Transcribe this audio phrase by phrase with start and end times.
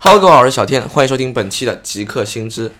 [0.00, 2.70] Hello，各位好，我是小天，欢迎收听本期的极客新知。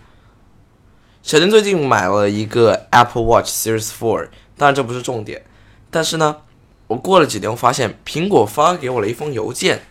[1.21, 5.45] 小天最近买了一个 Apple Watch Series Four，当然这不是重点。
[5.91, 6.37] 但是呢，
[6.87, 9.83] 我过了几天，我发现苹果发给我了一封邮件，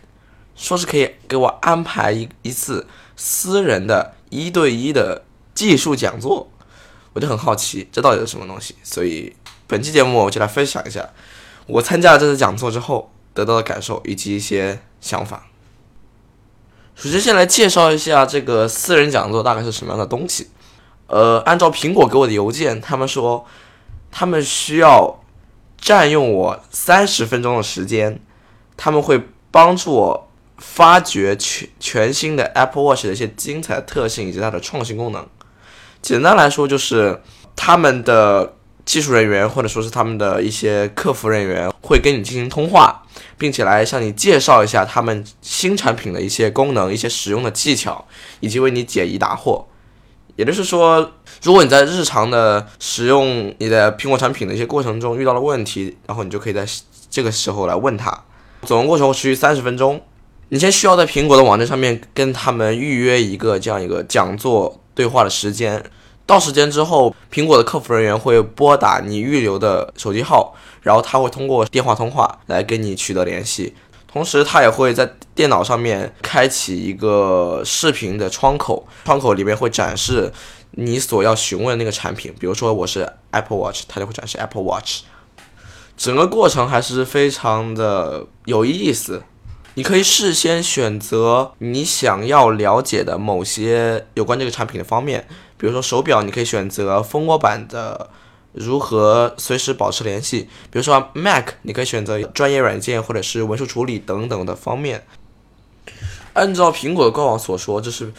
[0.56, 6.50] 说是可以给我安排一一次私人的一对一的技术讲座。
[7.12, 8.74] 我就很好奇，这到底是什么东西？
[8.82, 9.36] 所以
[9.66, 11.06] 本期节目我就来分享一下
[11.66, 15.47] 我参加了这次讲座之后得到的感受以及一些想法。
[17.00, 20.48] 首先，先来介绍一下这个私人讲座大概是什么样的东西。
[21.06, 23.46] 呃，按照苹果给我的邮件，他们说
[24.10, 25.22] 他们需要
[25.80, 28.20] 占用我三十分钟的时间，
[28.76, 35.24] 他们会帮助我发掘全全新的 Apple Watch 的一些精彩特性以及它的创新功能。
[36.02, 37.22] 简单来说，就是
[37.54, 38.54] 他们的
[38.88, 43.02] 技术人员或者说是他们的一些客服人员会跟你进行通话，
[43.36, 48.06] 并且来向你介绍一下他们新产品的一些功能、一些使用的技巧，
[48.40, 49.62] 以及为你解疑答惑。
[50.36, 51.12] 也就是说，
[51.42, 56.66] 如果你在日常的使用你的苹果产品的一些过程中遇到了问题，然后你就可以在
[57.10, 58.18] 这个时候来问他。
[58.62, 60.00] 总共过程持续三十分钟。
[60.48, 65.84] 你先需要在苹果的网站上面跟他们预约一个这样一个讲座对话的时间。
[66.28, 73.74] 到时间之后，苹果的客服人员会拨打你预留的手机号，然后他会通过电话通话来跟你取得联系。
[74.06, 80.30] 同时，他也会在电脑上面开启一个视频的窗口，窗口里面会展示
[80.72, 82.34] 你所要询问的那个产品。
[82.38, 85.04] 比如说我是 Apple Watch，它就会展示 Apple Watch。
[85.96, 89.22] 整个过程还是非常的有意思。
[89.74, 95.26] 你可以事先选择你想要了解的某些有关这个产品的方面，
[95.58, 98.08] 比如说手表，你可以选择蜂窝版的。
[98.54, 100.48] 如何随时保持联系？
[100.70, 105.06] 比如说 Mac，你可以选择专业软件或者是文书处理等等的方面。
[106.32, 108.10] 按照苹果的官网所说，就是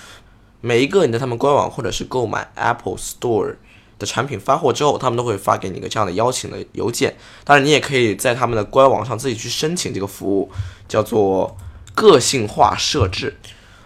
[0.61, 3.55] 每一个你在他们官网或者是购买 Apple Store
[3.97, 7.17] 的产品发货之后，他们都会发给你一个这样的邀请的邮件。
[7.43, 10.49] 当然，你也可以在他们的官网上自己去申请这个服务，
[10.87, 11.57] 叫做
[11.95, 13.35] 个性化设置。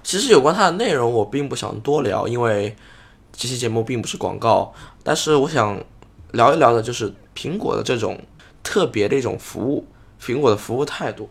[0.03, 2.75] 其实有关它的内容，我并不想多聊，因为
[3.33, 4.73] 这期节目并不是广告。
[5.03, 5.83] 但是我想。
[6.33, 8.19] 聊一聊的就是苹果的这种
[8.63, 9.85] 特别的一种服务，
[10.19, 11.29] 苹果的服务态度。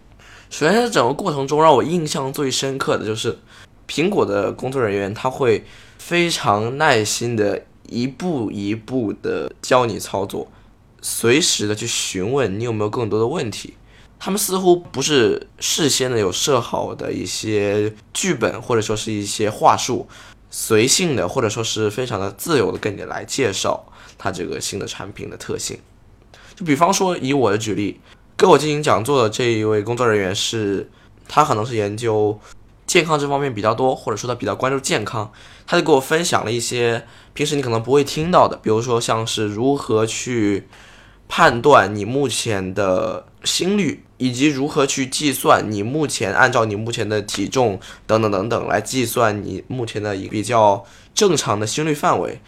[0.48, 3.36] 首先，在整个过程中让我印象最深刻的就是
[3.88, 5.64] 苹果的工作人员，他会
[5.98, 10.46] 非常耐心的一步一步的教你操作，
[11.00, 13.74] 随时的去询问你有没有更多的问题。
[14.20, 20.06] 他们似乎不是事先的有设好的一些剧本，或者说是一些话术，
[20.52, 23.86] 随性的或者说是非常的自由的跟你来介绍。
[24.18, 25.76] 它这个新的产品的特性，
[26.54, 27.98] 就比方说以我的举例，
[28.36, 30.88] 跟我进行讲座的这一位工作人员是，
[31.26, 32.38] 他可能是研究
[32.86, 35.32] 健康这方面比较多，或者说他比较关注健康，
[35.66, 37.04] 他就给我分享了一些
[37.34, 40.68] 平时你可能不会听到的，比如说像是如何去
[41.26, 52.40] 判断你目前的心率，以及如何去计算你目前按照你目前的体重等等等等来计算你目前的一个比较正常的心率范围。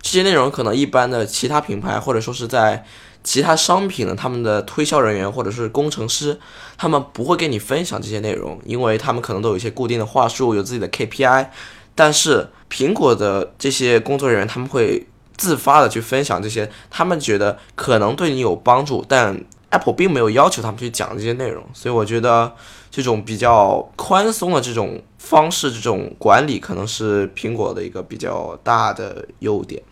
[0.00, 2.84] 这些内容可能一般的其他品牌或者说是在
[3.22, 6.38] 其他商品的他们的推销人员或者是工程师，
[6.76, 11.48] 他们不会跟你分享这些内容，因为他们可能都有一些固定的话术，有自己的 KPI。
[11.94, 15.06] 但是苹果的这些工作人员他们会
[15.38, 19.42] 自发的去分享这些，他们觉得可能对你有帮助，但
[19.74, 22.54] Apple 并没有要求他们去讲这些内容，所以我觉得
[22.90, 29.82] 这种比较宽松的这种方式，这种管理可能是苹果的一个比较大的优点。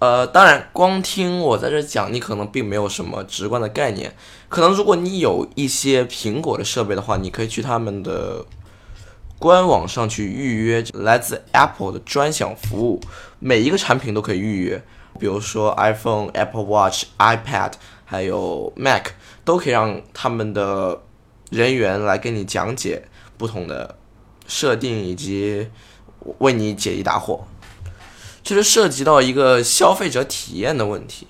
[0.00, 4.14] 呃，当然，光听我在这讲，你可能并没有什么直观的概念。
[4.50, 8.44] 可能如果你有一些苹果的设备的话，你可以去他们的
[9.38, 13.00] 官网上去预约来自 Apple 的专享服务，
[13.38, 14.82] 每一个产品都可以预约。
[15.18, 17.72] 比如说 iPhone、Apple Watch、iPad，
[18.04, 19.06] 还有 Mac，
[19.44, 21.02] 都可以让他们的
[21.50, 23.96] 人员来跟你讲解不同的
[24.46, 25.68] 设定，以及
[26.38, 27.40] 为你解疑答惑。
[28.42, 31.26] 就是涉及到一个消费者体验的问题，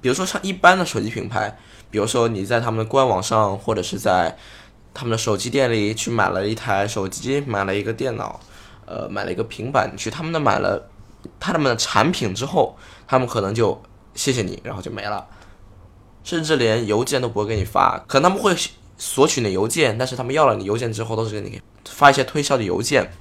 [0.00, 1.56] 比如说像一般的手机品牌，
[1.92, 4.36] 比如说你在他们的官网上，或者是在
[4.92, 8.40] 他们的手机店里去买了一台手机，买了一个电脑，
[8.84, 10.90] 呃，买了一个平板，去他们那买了
[11.38, 13.80] 他们的产品之后，他们可能就
[14.14, 15.24] 谢谢你，然后就没了，
[16.26, 18.52] 甚至连邮件都不会给你发，可能他们会
[18.98, 23.12] 索取你的邮件，但是他们要了你邮件之后，都是给你发一些推销的邮件。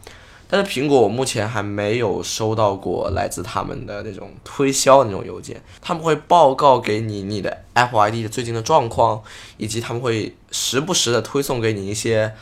[0.48, 5.62] 但是苹果，我目前还没有收到过来自他们的那种推销的那种邮件。
[5.81, 9.22] 他们会报告给你你的 Apple ID 的最近的状况，
[9.57, 12.34] 以及他们会时不时的推送给你一些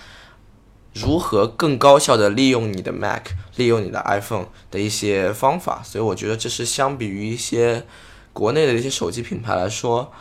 [0.93, 3.23] 如何更高效的利用你的 Mac，
[3.57, 5.81] 利用你的 iPhone 的一些方法。
[5.83, 7.85] 所以我觉得这是相比于一些
[8.31, 10.11] 国内的一些手机品牌来说，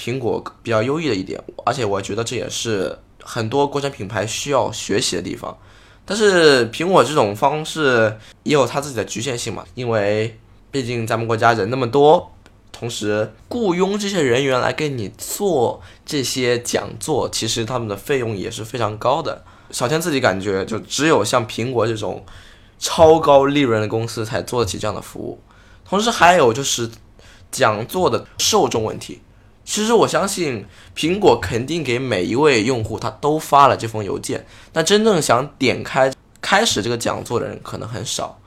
[0.00, 1.38] 苹果比较优异的一点。
[1.66, 5.54] 而且我觉得这也是很多国产品牌需要学习的地方。
[6.06, 10.38] 但是苹果这种方式也有它自己的局限性嘛，因为
[10.70, 12.32] 毕竟咱们国家人那么多。
[12.72, 19.44] 同时，雇佣这些人员来给你做这些讲座，其实他们的费用也是非常高的。
[19.70, 22.24] 小天自己感觉，就只有像苹果这种
[22.78, 25.38] 超高利润的公司才做得起这样的服务。
[25.84, 26.88] 同时，还有就是
[27.50, 29.20] 讲座的受众问题。
[29.70, 38.40] 其实我相信，苹果肯定给每一位用户他都发了这封邮件，但真正想点开开始这个讲座的人可能很少。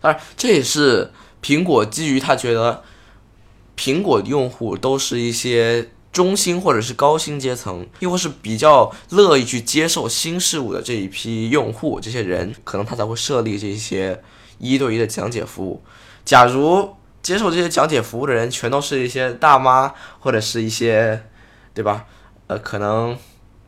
[0.00, 1.10] 当然，这也是
[1.42, 2.84] 苹果基于他觉得
[3.76, 14.22] 苹果用户都是一些中薪或者是高薪阶层，又或是比较乐意去接受新事物的这一批用户，这些人可能他才会设立这些
[14.58, 15.82] 一对一的讲解服务。
[16.24, 21.24] 假如接受这些讲解服务的人全都是一些大妈或者是一些，
[21.72, 22.04] 对吧？
[22.48, 23.16] 呃，可能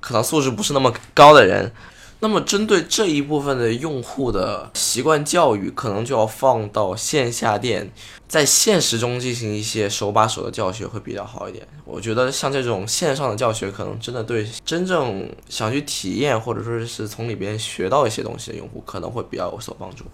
[0.00, 1.72] 可能素质不是那么高的人。
[2.20, 7.90] 那么，针对这一部分的用户的习惯教育，可能就要放到线下店，
[8.26, 11.66] 在现实中进行一些手把手的教学会比较好一点。
[11.84, 20.04] 我觉得像这种线上的教学，可能真的对真正想去体验或者说是从里边学到一些东西的用户，可能会比较有所帮助。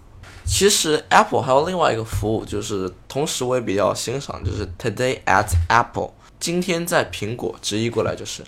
[0.45, 8.43] 其实，Apple 还有另外一个服务，就是同时我也比较欣赏，就是 Today at Apple，今天在苹果，直译过来就是。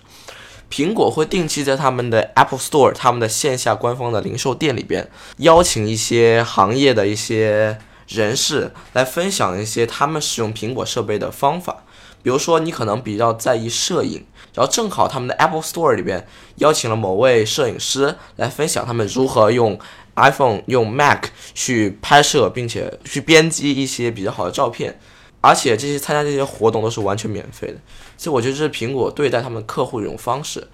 [0.70, 11.84] 苹果会定期在他们的 Apple Store，他们的线下官方的零售店里边，邀请一些行业的一些人士来分享一些他们使用苹果设备的方法。
[12.24, 14.24] 比如说，你可能比较在意摄影，
[14.54, 16.26] 然后正好他们的 Apple Store 里边
[16.56, 19.78] 邀请了某位摄影师来分享他们如何用
[20.16, 21.24] iPhone、用 Mac
[21.54, 24.98] 去拍摄，并且去编辑一些比较好的照片。
[25.40, 27.74] 而且这些参加这些活动都是完全免费的，
[28.16, 30.66] 所以我觉得这是苹果对待他们客户的一种方式。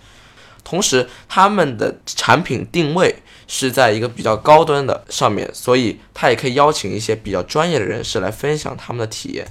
[0.63, 3.17] 同时，他们的产品定位
[3.49, 9.49] 是在一个比较高端的上面，所以他也可以邀请一些比较专业的人士来分享他们的体验。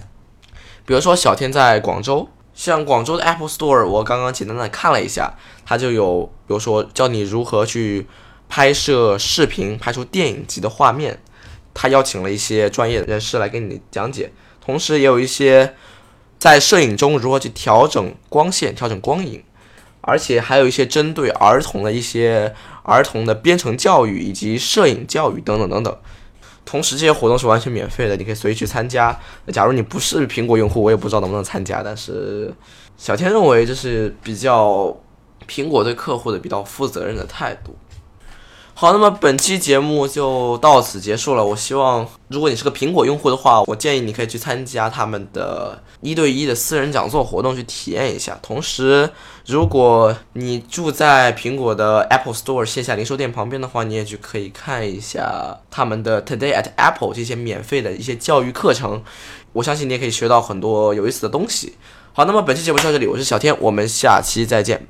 [0.86, 5.34] 比如说，小天在广州，像广州的 Apple Store，我刚刚简单的看了一下，
[5.66, 8.08] 它就有，比如说教你如何去
[8.50, 11.22] 拍摄视频，拍出电影级的画面。
[11.74, 14.34] 他邀请了一些专业人士来给你讲解。
[14.60, 15.76] 同时也有一些
[16.38, 19.42] 在摄影中如何去调整光线、调整光影，
[20.02, 22.54] 而且还有一些针对儿童的一些
[22.84, 25.98] 儿童的编程教育以及摄影教育等等等等。
[26.66, 29.18] 同时这些活动是完全免费的，你可以随意去参加。
[29.54, 31.82] 假如你不是苹果用户，我也不知道能不能参加。
[31.82, 32.54] 但是
[32.98, 34.96] 小天认为这是比较
[35.48, 37.76] 苹果对客户的比较负责任的态度。
[38.82, 41.44] 好，那么本期节目就到此结束了。
[41.46, 48.40] 我希望，如果你是个苹果用户的话，我建议你可以去参加他们的一对一的私人讲座活动，去体验一下。
[48.42, 49.10] 同时，
[49.46, 59.04] 如果你住在苹果的 Apple Store 线下零售店旁边的话，你也去可以看一下他们的 Today at Apple 这些免费的一些教育课程。
[59.52, 61.74] 我相信你也可以学到很多有意思的东西。
[62.14, 64.90] 好，那么本期节目就到这里，我是小天，我们下期再见。